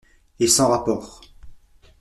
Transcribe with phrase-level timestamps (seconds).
[0.39, 1.21] Et sans rapport.